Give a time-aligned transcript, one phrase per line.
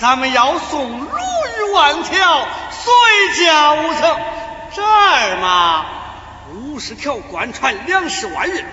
[0.00, 4.16] 咱们要送如鱼万条，随驾无层。
[4.74, 5.86] 这儿嘛，
[6.54, 8.64] 五十条官船，粮食万运。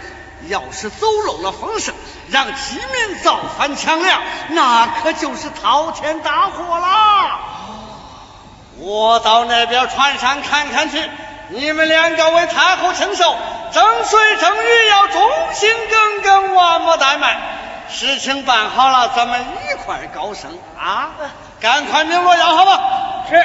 [0.48, 1.96] 要是走漏了风声，
[2.30, 7.40] 让饥民造反抢粮，那可就是滔天大祸啦！
[8.78, 11.02] 我到那边船上看看去。
[11.50, 13.36] 你们两个为太后庆寿，
[13.72, 17.38] 争水争鱼，要忠心耿耿，万莫怠慢。
[17.88, 21.12] 事情办好了，咱们一块高升啊！
[21.60, 22.80] 赶快领罗药，好吧？
[23.30, 23.36] 是。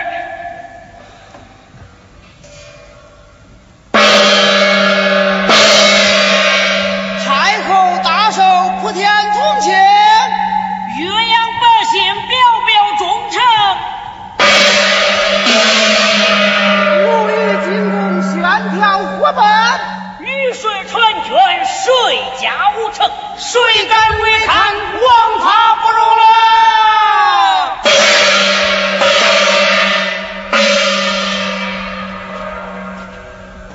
[23.50, 24.54] 谁敢违抗？
[24.54, 26.22] 王法不容了！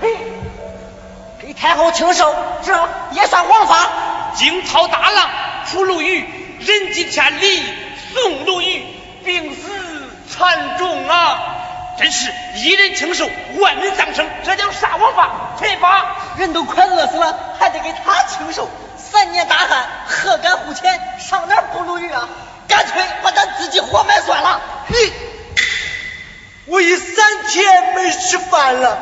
[0.01, 0.16] 嘿，
[1.42, 2.33] 给太后庆寿，
[2.63, 2.72] 这
[3.12, 3.89] 也算王法。
[4.36, 5.30] 惊涛大浪
[5.69, 6.25] 出鲈鱼，
[6.60, 7.62] 人尽千里
[8.13, 8.81] 送鲈鱼，
[9.25, 9.69] 病死
[10.30, 11.38] 惨重啊！
[12.00, 13.30] 真是一人庆寿，
[13.60, 15.30] 万人丧生，这叫啥王法？
[15.60, 16.16] 退吧！
[16.38, 18.69] 人都快饿死了，还得给他庆寿。
[19.16, 21.00] 三年大旱，何敢胡钱？
[21.20, 22.28] 上哪儿捕鲈鱼啊？
[22.68, 24.60] 干脆把咱自己活埋算了。
[24.90, 25.14] 嘿，
[26.66, 28.98] 我已三天没吃饭了，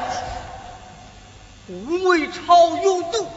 [2.06, 3.28] 胃肠有毒，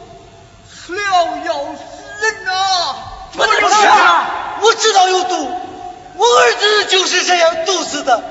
[0.69, 1.81] 吃了要死
[2.21, 2.95] 人呐！
[3.33, 4.59] 不能吃啊！
[4.61, 5.51] 我知道有毒，
[6.15, 8.21] 我儿子就是这样毒死的，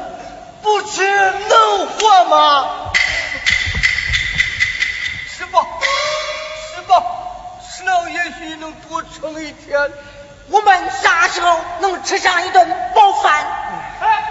[0.63, 2.93] 不吃能活吗？
[5.37, 5.61] 吃吧，
[6.77, 7.03] 吃吧，
[7.77, 9.79] 吃了也许能多撑一天。
[10.49, 13.45] 我们啥时候能吃上一顿饱饭？
[14.01, 14.25] 哎，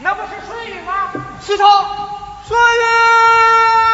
[0.00, 1.12] 那不是水鱼吗？
[1.46, 1.64] 石头，
[2.48, 3.87] 水官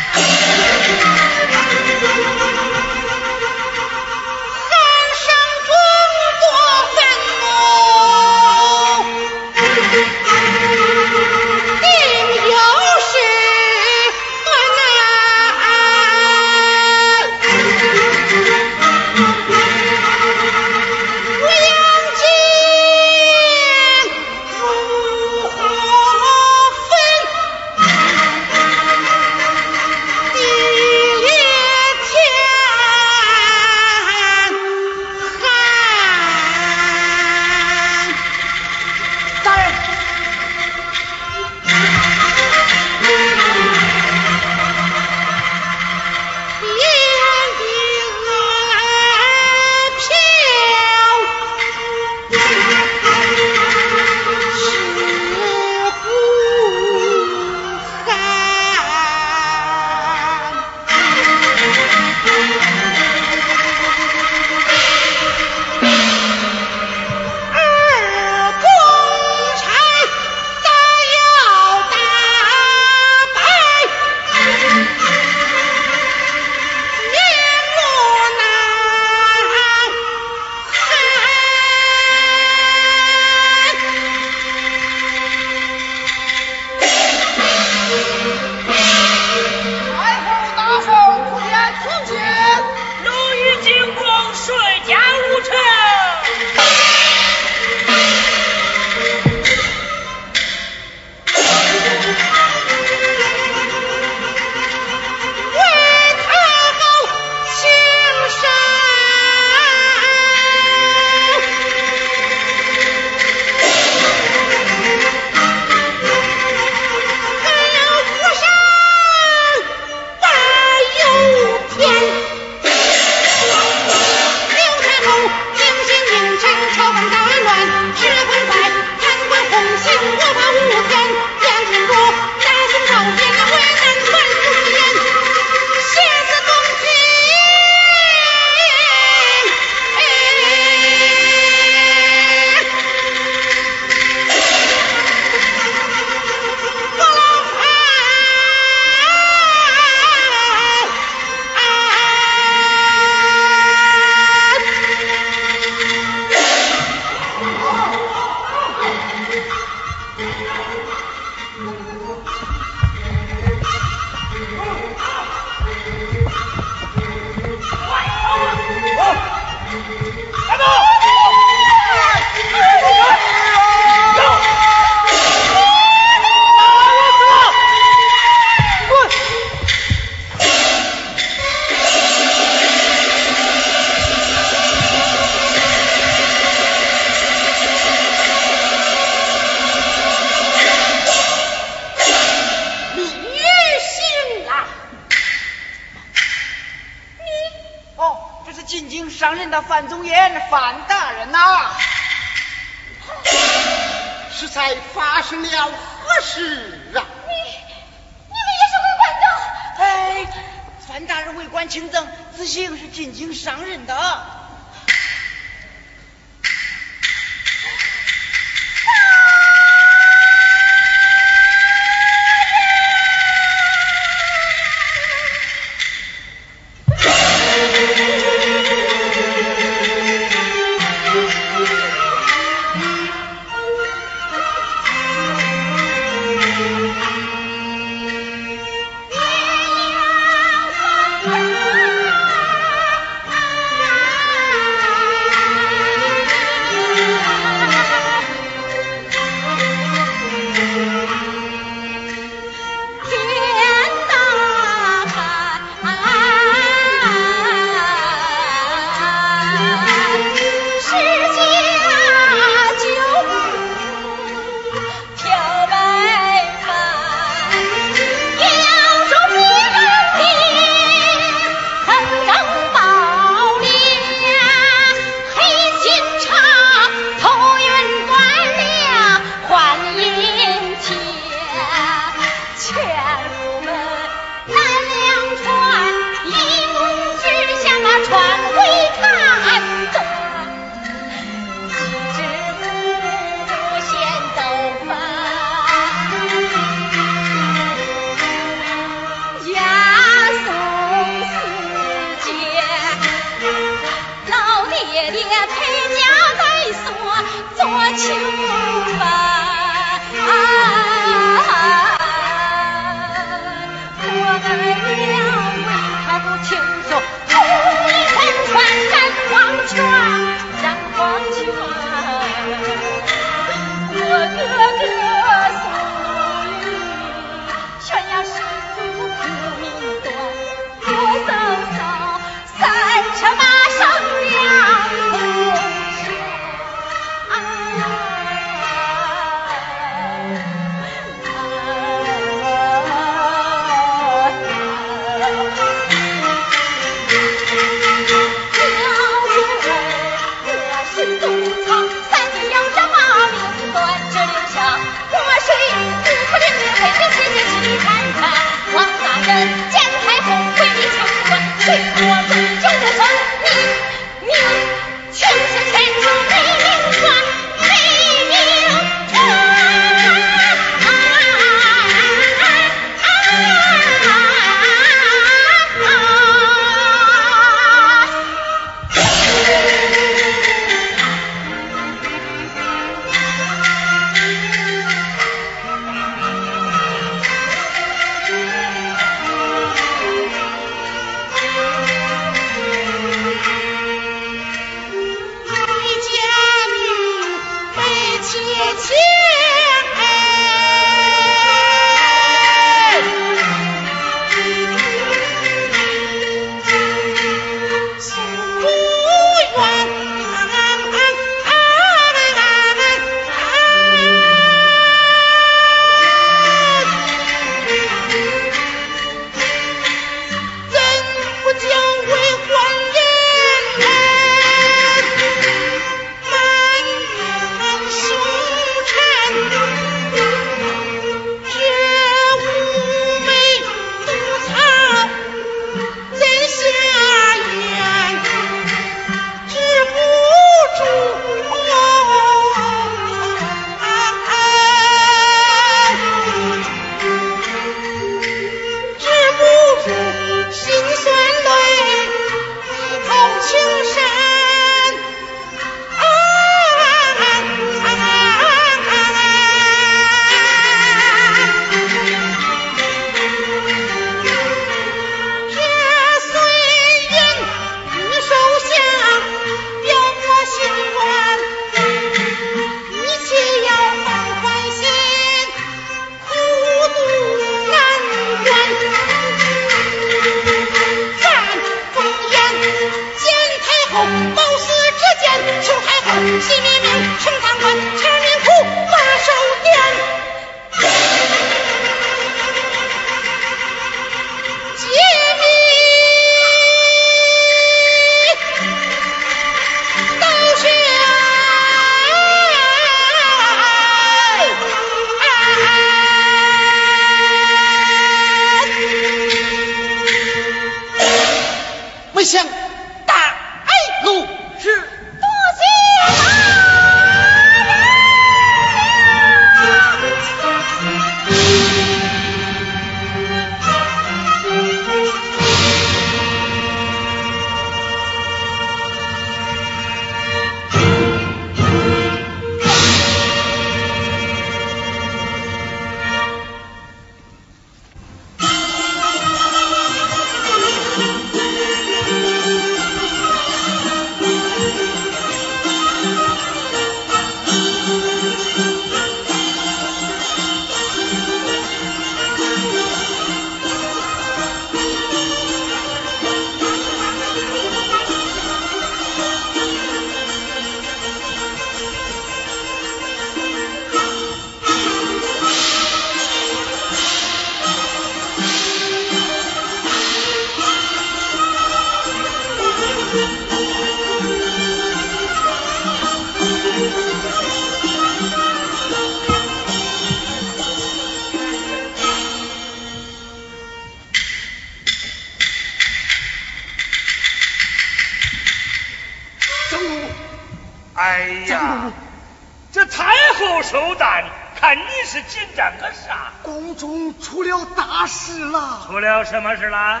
[599.36, 600.00] 什么事啦？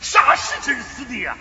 [0.00, 1.36] 啥时辰死的呀？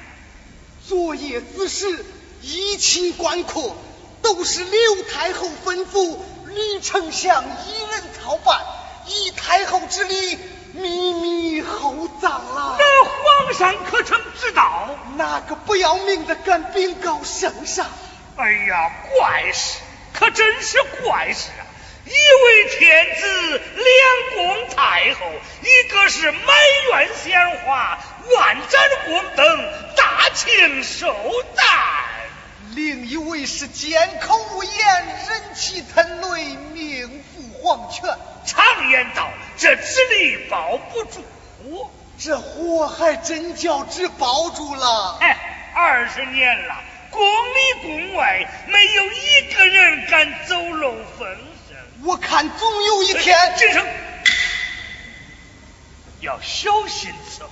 [0.87, 2.05] 昨夜子时，
[2.43, 3.75] 一清官客
[4.21, 8.61] 都是刘太后吩咐吕丞相一人操办，
[9.07, 10.37] 以太后之礼
[10.73, 12.77] 秘密厚葬了。
[12.77, 14.95] 那皇上可曾知道？
[15.17, 17.87] 那个不要命的敢禀告圣上？
[18.35, 19.79] 哎呀，怪事，
[20.13, 21.64] 可真是怪事啊！
[22.05, 25.31] 一位天子，两宫太后，
[25.63, 26.55] 一个是满
[26.91, 27.97] 院鲜花，
[28.35, 31.15] 万盏宫灯，大庆寿
[31.55, 31.65] 诞；
[32.75, 38.03] 另一位是缄口无言，忍气吞泪，命赴黄泉。
[38.45, 41.25] 常言道，这纸里包不住
[41.63, 41.89] 火，
[42.19, 45.17] 这火还真叫纸包住了。
[45.21, 45.35] 哎，
[45.73, 46.75] 二十年了，
[47.09, 51.54] 宫里宫外没有一个人敢走漏风声。
[52.05, 53.83] 我看总有一天，先生
[56.19, 57.49] 要小心伺候。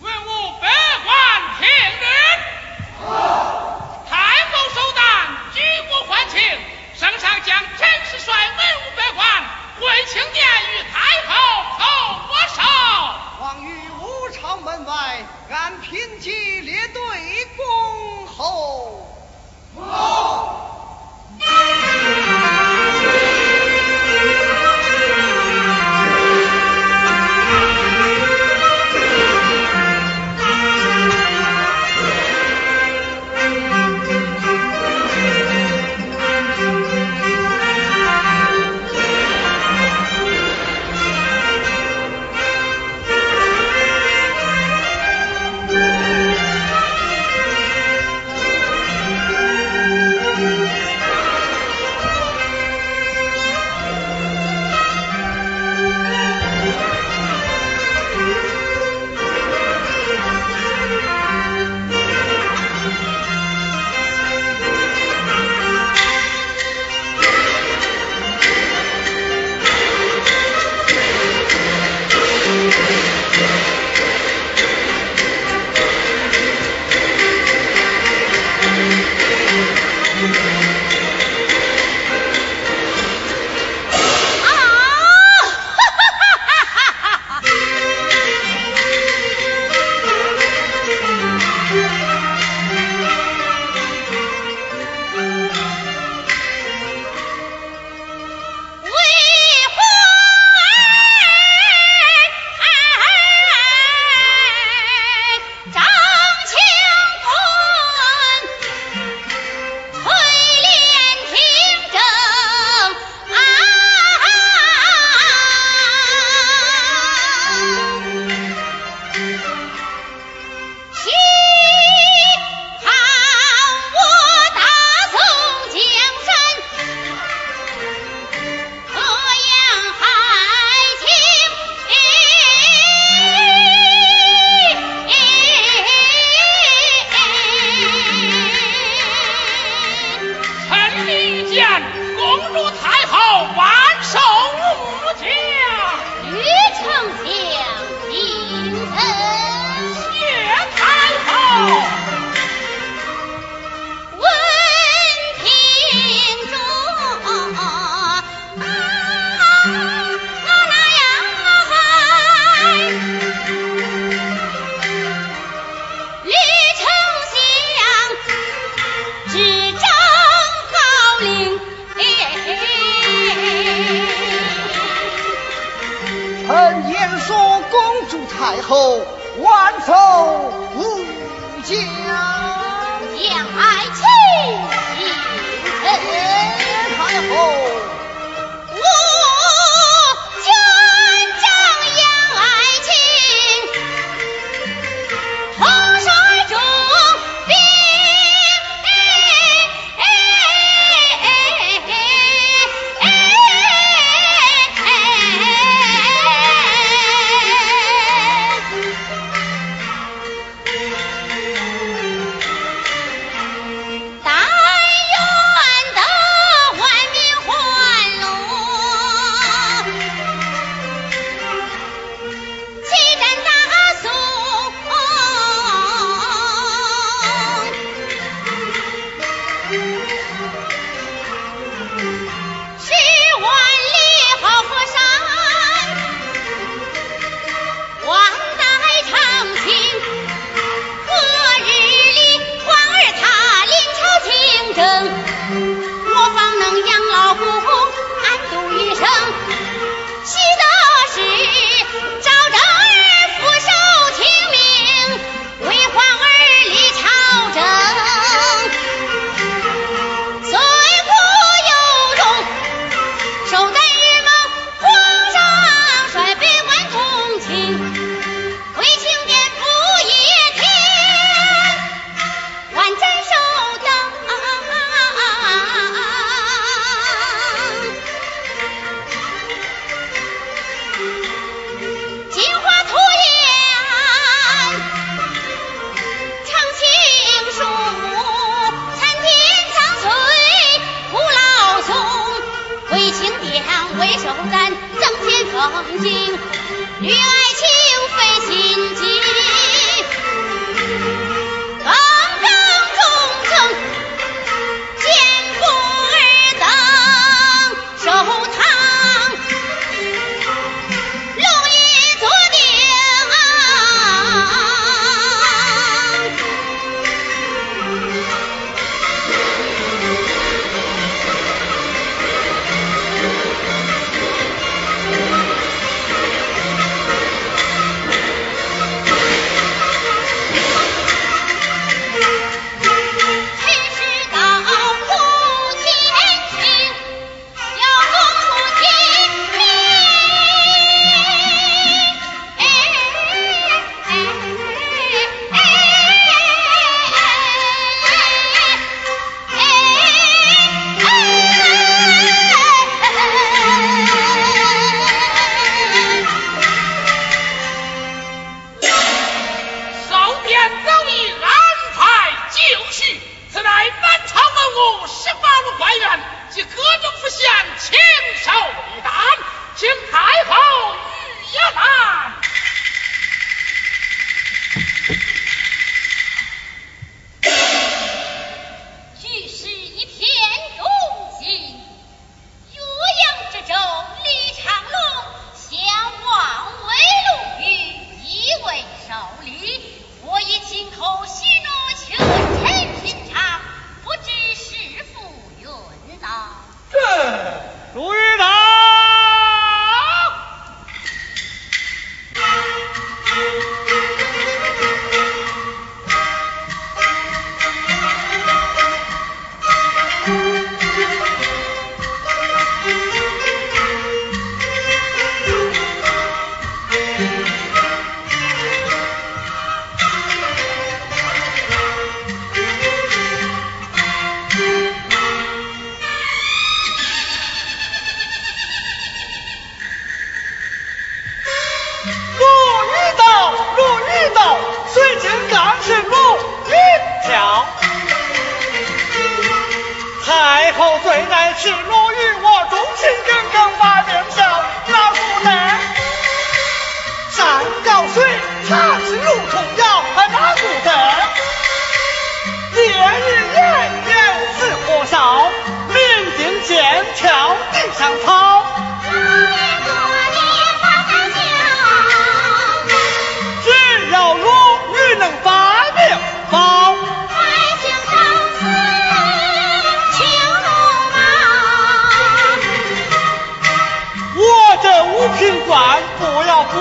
[0.00, 0.68] 文武百
[1.04, 1.66] 官听
[2.00, 2.06] 令，
[4.10, 5.00] 太后寿诞，
[5.54, 6.38] 举国欢庆。
[6.94, 9.42] 圣上将正式率文武百官
[9.80, 11.32] 回庆殿与太后
[11.78, 11.80] 叩
[12.28, 12.60] 握手。
[13.40, 17.00] 望于武昌门外，按品级列队
[17.56, 18.36] 恭候。
[21.40, 22.27] Thank you.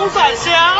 [0.08, 0.77] 不要不算小，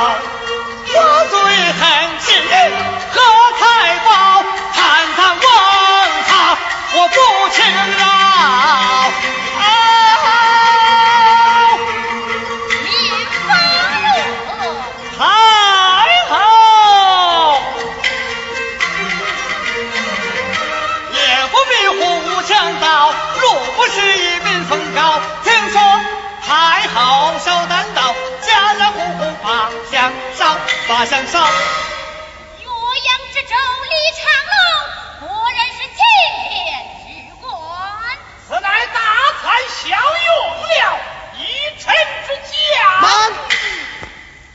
[0.00, 0.39] high.
[30.86, 31.46] 发向上。
[32.58, 33.54] 岳阳之州
[33.90, 36.00] 李长龙，果然是青
[36.48, 36.50] 天
[37.04, 37.08] 之
[37.40, 37.48] 官。
[38.48, 38.98] 此乃大
[39.42, 39.88] 才骁
[40.26, 40.30] 勇
[40.68, 41.00] 了
[41.38, 41.40] 一
[41.80, 41.94] 臣
[42.26, 43.00] 之家。
[43.00, 43.08] 慢！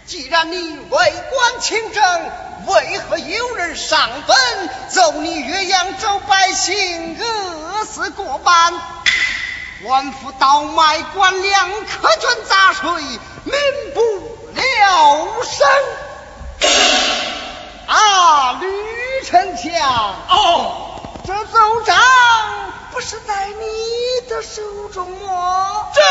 [0.06, 2.32] 既然你为官清正，
[2.68, 8.74] 为何有人上坟奏你岳阳州百姓饿死过半？
[9.84, 13.02] 官府倒卖官粮，苛捐杂税，
[13.44, 13.54] 民
[13.94, 14.15] 不
[14.86, 15.68] 聊生。
[17.88, 18.68] 啊，吕
[19.26, 19.74] 丞相，
[20.30, 21.98] 哦，这奏章
[22.92, 25.88] 不是在你的手中吗？
[25.96, 26.02] 这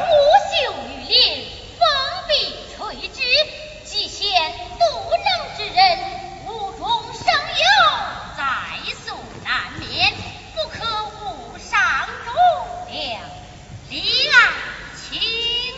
[0.00, 0.14] 木
[0.48, 1.46] 秀于林，
[1.78, 1.86] 风
[2.26, 3.20] 必垂之。
[3.84, 4.22] 既现
[4.78, 5.98] 不能之人，
[6.46, 7.64] 无中生有，
[8.36, 8.42] 在
[9.04, 10.14] 所难免，
[10.54, 11.78] 不可误上
[12.24, 12.92] 中了。
[13.90, 14.34] 李啊，
[14.96, 15.20] 请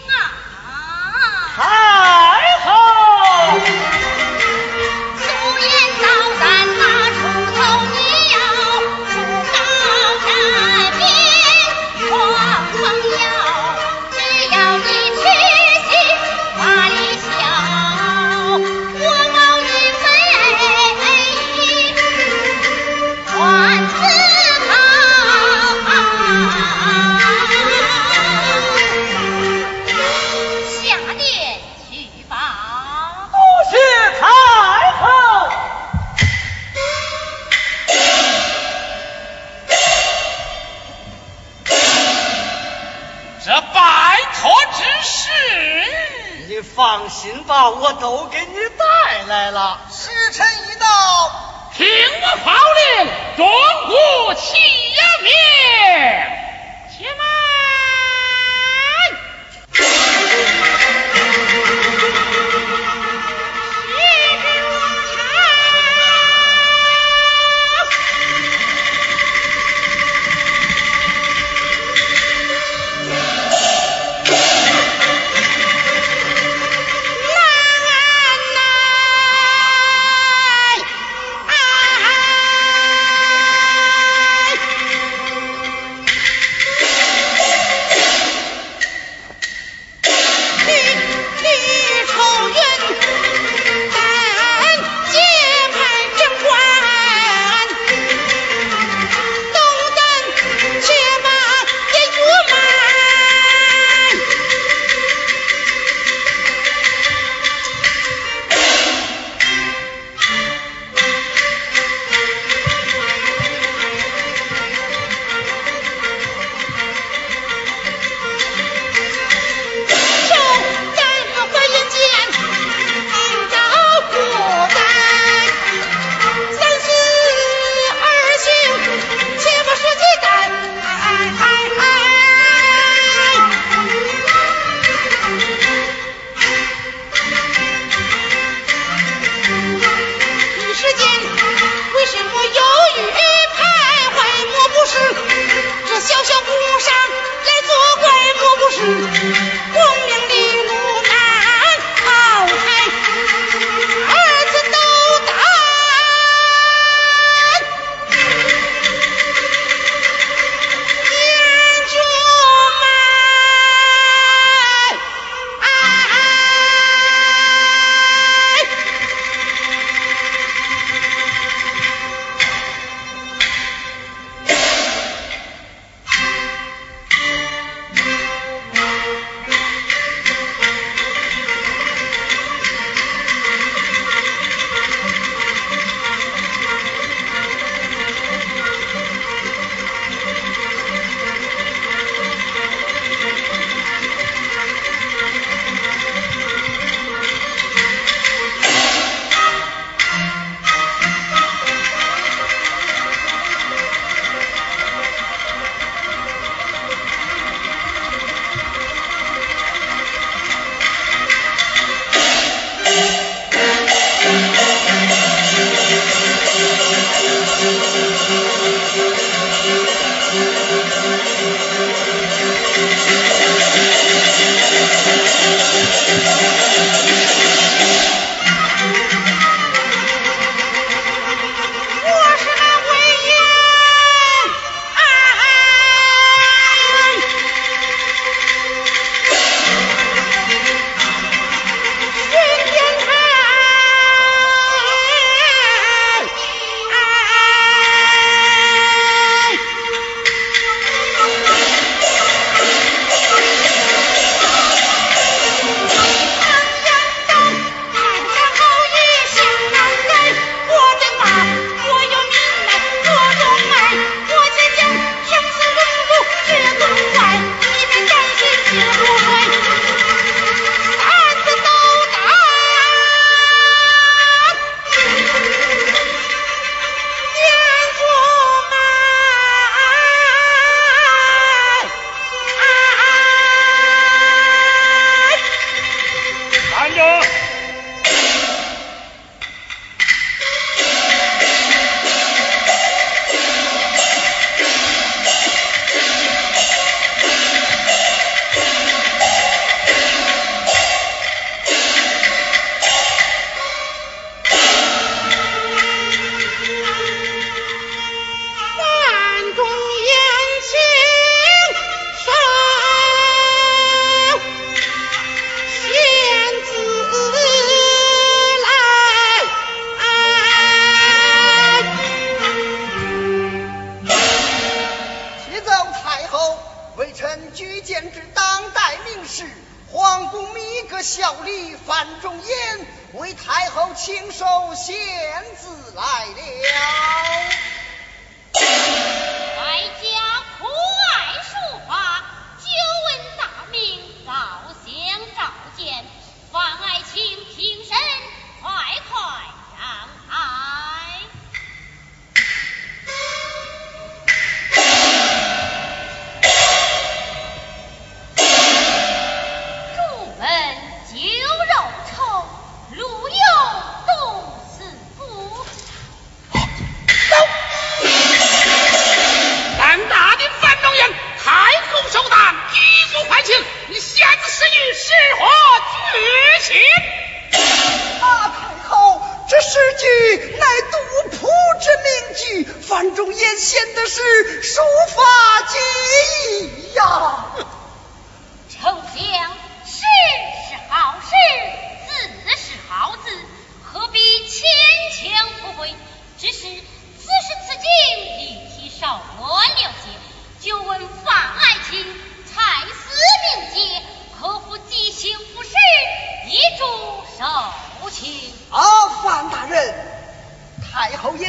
[0.09, 0.15] 啊！
[1.57, 2.33] 太
[47.27, 49.81] 放心吧，我都给你带来了。
[49.91, 50.87] 时辰已到，
[51.75, 51.87] 听
[52.23, 52.53] 我号
[52.99, 53.47] 令，中
[53.89, 54.57] 国起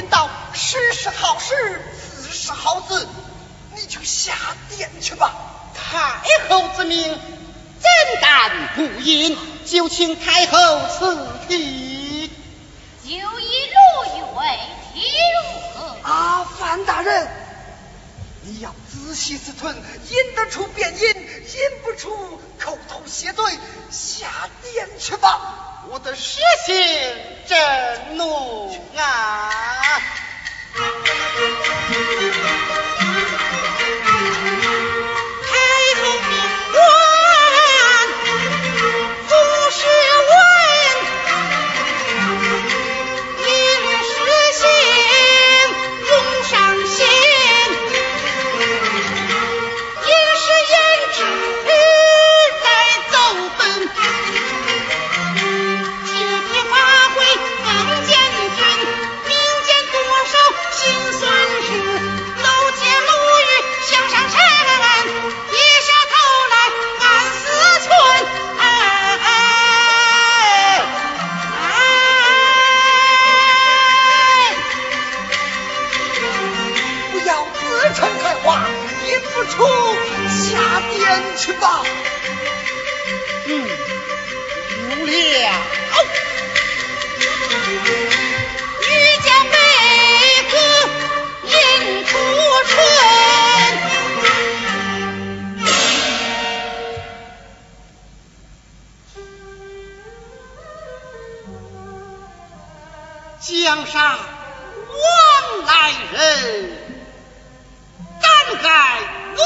[0.10, 1.82] 到，是是好事，
[2.18, 3.08] 字是好字，
[3.76, 4.34] 你就下
[4.70, 5.34] 殿去吧。
[5.74, 7.20] 太后之命，
[7.80, 9.38] 怎敢不允？
[9.66, 12.32] 就请太后赐题。
[13.04, 14.60] 就以陆羽为
[14.94, 15.98] 题如何？
[16.02, 17.28] 阿凡大人，
[18.42, 23.58] 你要仔细思忖，引得出便引，引不出，口头谢罪，
[23.92, 24.28] 下
[24.64, 25.67] 殿去吧。
[25.90, 26.76] 我的血性
[27.48, 29.50] 震怒啊。
[103.68, 104.18] 江上
[104.88, 106.72] 往来人，
[108.22, 108.98] 但载
[109.36, 109.42] 孤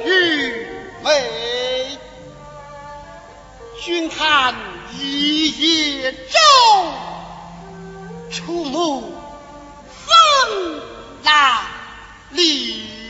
[0.00, 0.66] 与
[1.04, 1.96] 美。
[3.80, 4.56] 君看
[4.98, 6.40] 一叶舟，
[8.32, 9.00] 出没
[10.06, 10.82] 风
[11.22, 11.62] 浪
[12.30, 13.01] 里。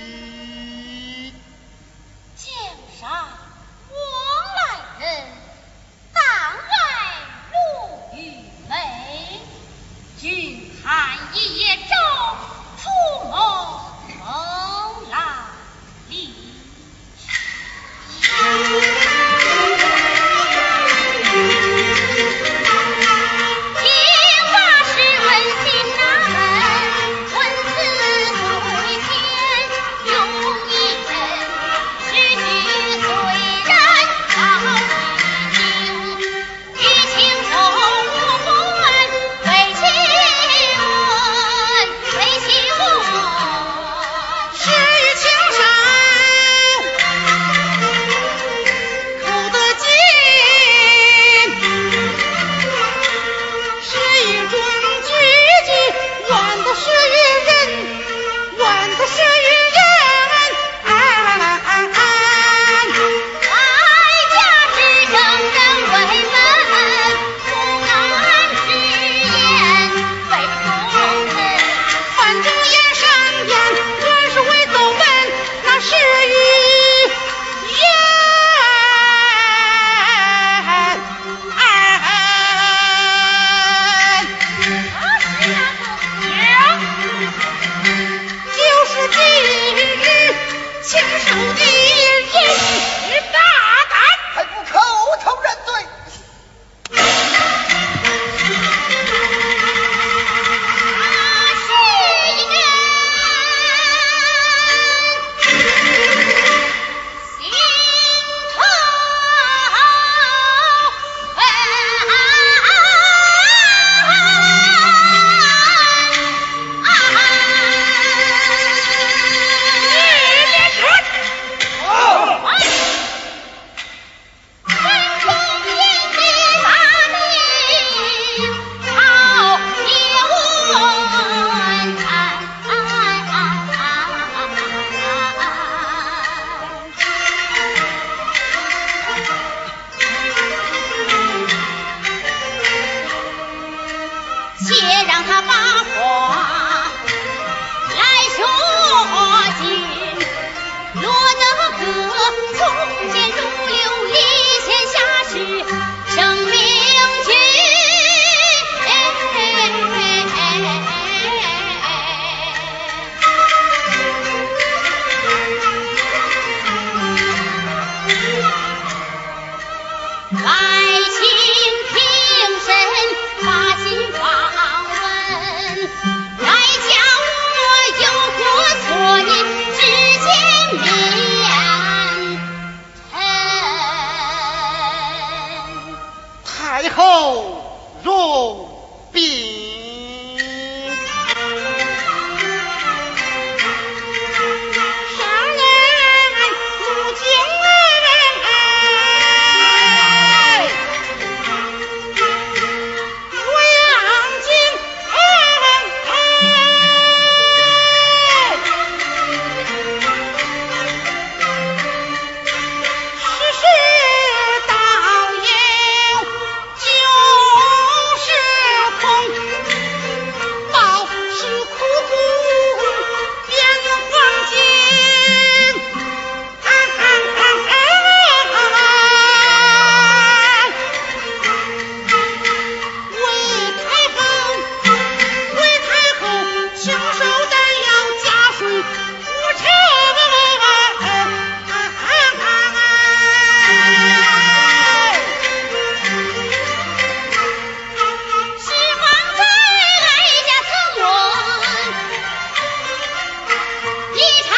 [254.22, 254.51] 一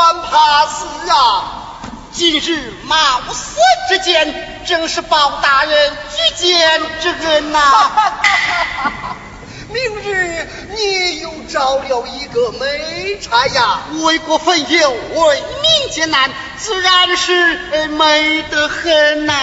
[0.00, 1.44] 我还怕死啊！
[2.12, 7.90] 今日冒死之见，正是包大人举荐之恩呐、
[9.68, 13.80] 明日你又招了一个美差呀！
[14.02, 19.34] 为国分忧，为民解难，自然是呃美得很呐、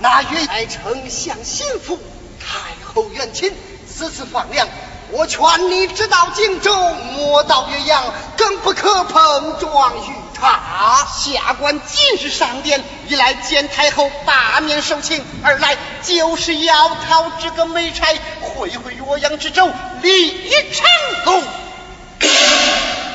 [0.00, 1.98] 那愿爱丞相心腹，
[2.38, 2.58] 太
[2.92, 3.56] 后远亲，
[3.90, 4.68] 此次放粮，
[5.10, 6.74] 我劝你直到荆州，
[7.16, 8.02] 莫到岳阳，
[8.36, 11.06] 更不可碰撞于他。
[11.06, 18.06] 下官今日上殿，一来见太后大面受请，二来就是要讨这个美差，
[18.40, 19.70] 会回岳阳之州，
[20.02, 20.86] 立成
[21.24, 21.42] 功。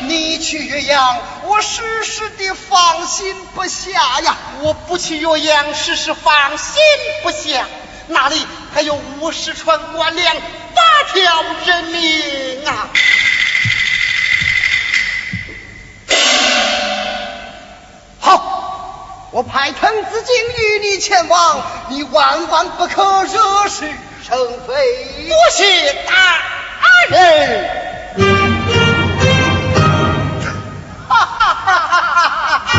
[0.02, 4.38] 你去岳阳，我时时的放心不下呀。
[4.62, 6.82] 我不去岳阳，时时放心
[7.24, 7.66] 不下，
[8.12, 10.36] 那里还有五十船官粮，
[10.76, 10.82] 八
[11.14, 12.90] 条人命啊！
[18.20, 23.88] 好，我派滕子京与你前往，你万万不可惹是
[24.28, 25.28] 生非。
[25.30, 26.14] 多谢大
[27.10, 27.70] 人。
[31.08, 32.79] 哈哈哈哈哈哈！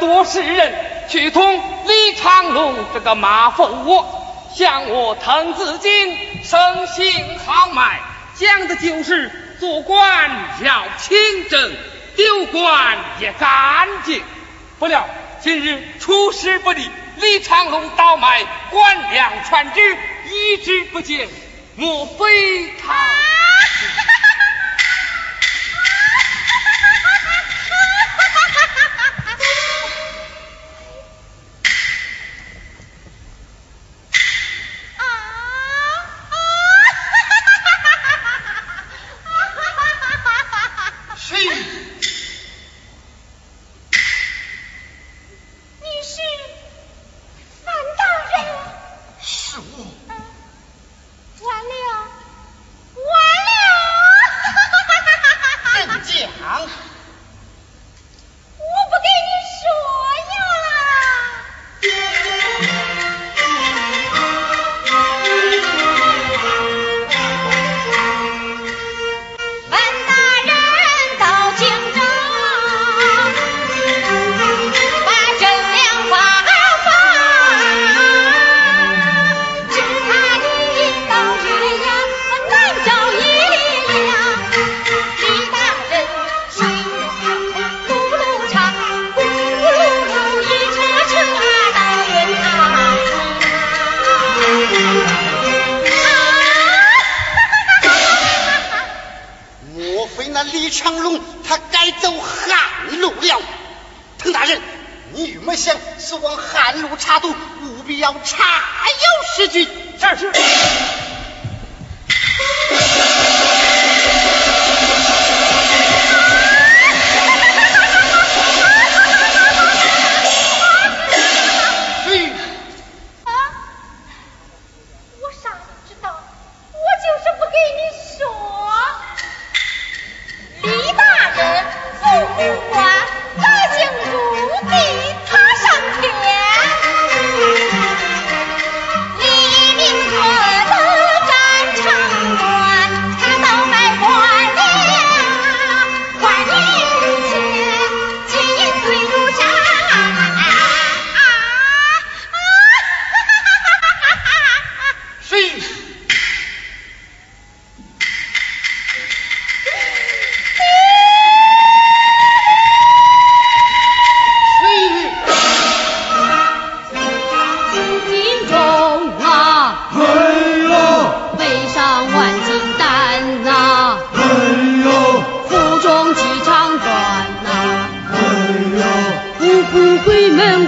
[0.00, 0.74] 多事人
[1.08, 4.16] 去捅李长龙这个马蜂窝。
[4.56, 8.00] 像我滕子京，生性豪迈，
[8.34, 9.30] 讲的就是
[9.60, 10.30] 做官
[10.64, 11.72] 要清正，
[12.16, 14.20] 丢官也干净。
[14.80, 15.06] 不料
[15.40, 16.90] 今日出师不利，
[17.20, 19.96] 李长龙倒卖，官粮船只，
[20.32, 21.28] 一直不见，
[21.76, 23.19] 莫非他？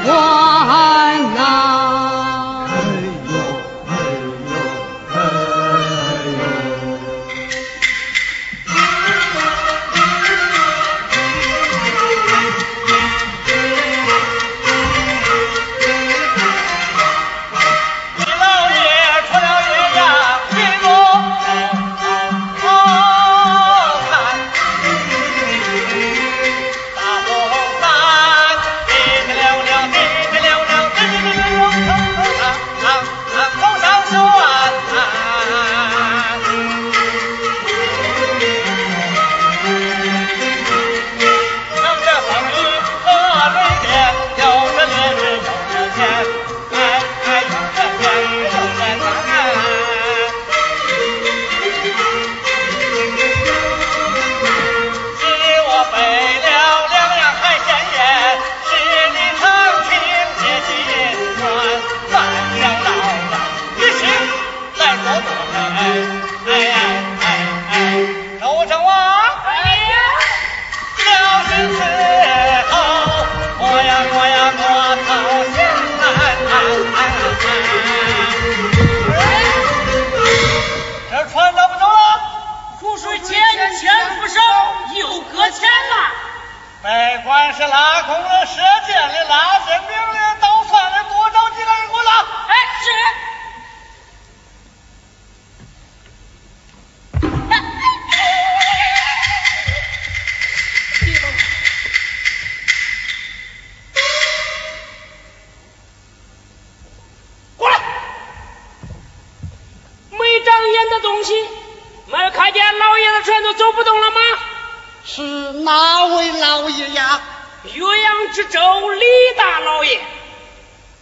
[0.05, 0.49] 我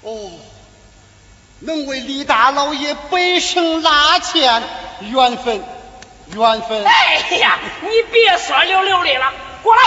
[0.03, 0.31] 哦，
[1.61, 4.63] 能为李大老爷背生拉纤，
[5.01, 5.63] 缘分，
[6.35, 6.85] 缘分。
[6.85, 9.33] 哎呀，你别说溜溜的了，
[9.63, 9.83] 过来，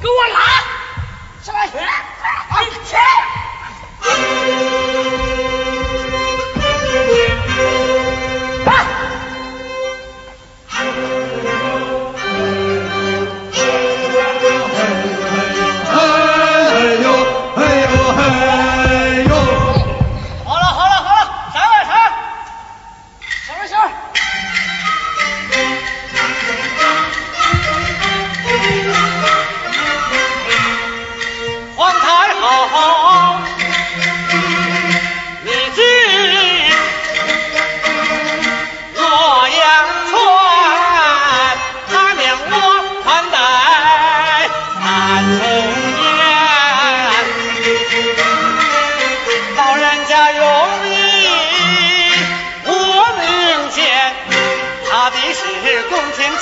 [0.00, 0.40] 给我拉，
[1.42, 1.86] 起来，起来，
[2.84, 2.96] 起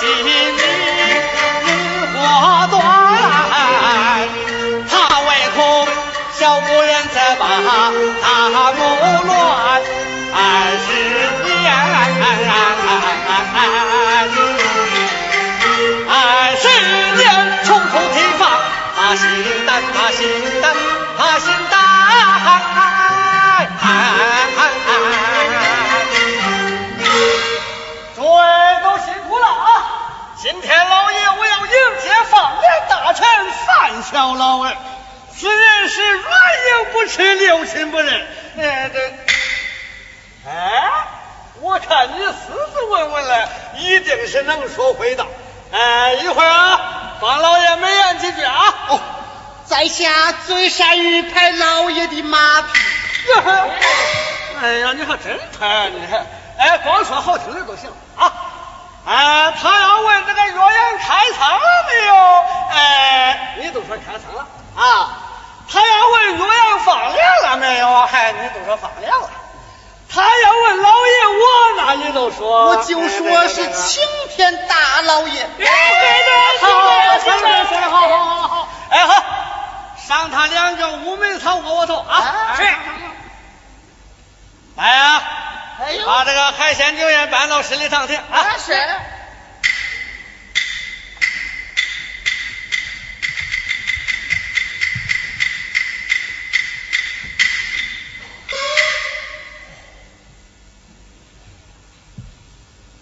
[0.03, 0.27] 宫廷
[0.59, 0.61] 妓
[1.63, 1.71] 女
[2.19, 2.75] 花端。
[4.91, 5.61] 他唯恐
[6.33, 8.27] 小夫人再把大
[8.73, 8.81] 木
[9.27, 9.31] 乱
[10.35, 10.37] 二
[10.83, 10.87] 十
[11.45, 11.71] 年，
[16.11, 16.11] 二
[16.59, 16.65] 十
[17.17, 17.23] 年
[17.63, 18.43] 从头提防，
[18.97, 19.23] 他心
[19.67, 20.21] 胆，他心
[20.61, 20.65] 胆，
[21.17, 21.79] 他心胆。
[28.17, 28.39] 诸位
[28.83, 29.82] 都辛苦了啊！
[30.43, 33.25] 今天老爷我要迎接放粮大臣
[33.65, 34.77] 范小老儿，
[35.33, 38.27] 此人是软硬不吃，六亲不认。
[38.59, 39.15] 哎，这，
[40.51, 40.83] 哎，
[41.61, 42.33] 我看你斯
[42.73, 45.29] 斯文文的，一定是能说会道。
[45.71, 48.75] 哎，一会儿啊，帮老爷美言几句啊。
[48.89, 49.01] 哦，
[49.67, 52.69] 在下最善于拍老爷的马屁。
[54.61, 56.27] 哎呀，你还真拍你还，
[56.59, 58.49] 哎，光说好听的都行啊。
[59.05, 62.15] 哎，他要问这个岳阳开仓了没有？
[62.73, 64.47] 哎，你都说开仓了
[64.77, 65.19] 啊。
[65.69, 68.07] 他要问岳阳放粮了没有？
[68.07, 69.31] 嗨，你都说放粮了。
[70.15, 71.43] 他要问老爷我，
[71.79, 75.49] 那你都说，我就说是青天大老爷。
[75.57, 78.69] 对对对，好，说的说的好，好，好，好。
[78.91, 79.25] 哎好，
[80.07, 82.55] 赏他两个乌梅草窝窝头啊！
[82.57, 82.63] 是。
[84.77, 85.23] 来呀，
[85.83, 88.57] 哎呦把这个海鲜酒宴搬到十里堂去啊！
[88.65, 88.73] 是。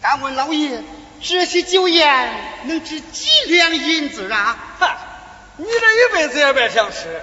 [0.01, 0.83] 敢问老爷，
[1.23, 4.57] 这些酒宴能值几两银子啊？
[4.81, 4.99] 哈，
[5.59, 7.21] 你这一辈子也别想吃，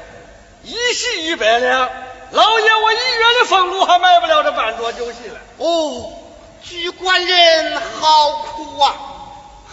[0.64, 1.90] 一席一百两，
[2.32, 5.40] 老爷我一月的俸禄还买不了这半桌酒席了。
[5.58, 6.14] 哦，
[6.64, 8.96] 居官人好苦啊，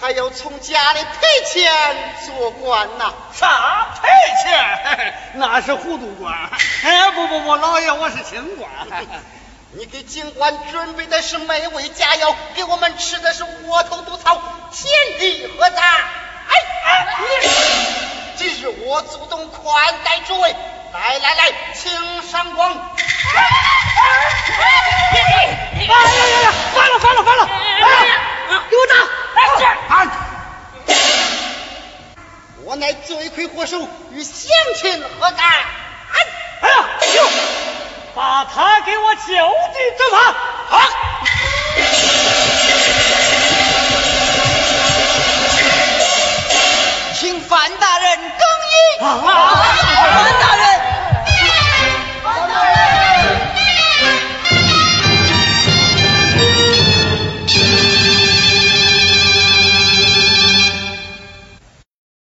[0.00, 1.72] 还要从家里赔钱
[2.26, 4.08] 做官呐、啥赔
[4.42, 4.78] 钱？
[4.84, 6.32] 嘿嘿那是糊涂官。
[6.84, 8.70] 哎，不不不，老爷我是清官。
[9.76, 14.40] 你给警官准备的是美味佳肴，给我们吃的是窝头毒草，
[14.70, 15.82] 天地何在？
[15.82, 17.16] 哎哎，
[18.36, 20.54] 今日我主动款待诸位，
[20.94, 21.90] 来来来，请
[22.22, 22.70] 上光。
[22.70, 22.76] 哎
[25.82, 27.50] 呀呀呀，犯了犯了犯了，来，
[28.70, 28.94] 给我打。
[29.58, 30.94] 是。
[32.62, 35.44] 我乃罪魁祸首，与乡亲何干？
[36.12, 36.16] 哎
[36.68, 37.24] 呀，
[38.14, 39.34] 把他给我绞尽
[39.98, 40.16] 针法。
[40.68, 40.80] 好。
[47.18, 48.74] 请范大人更衣。
[49.02, 49.04] 啊！
[50.14, 50.63] 范大人。